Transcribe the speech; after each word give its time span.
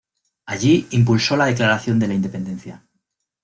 Allí 0.47 0.87
impulsó 0.89 1.37
la 1.37 1.45
declaración 1.45 1.99
de 1.99 2.07
la 2.07 2.15
Independencia. 2.15 2.87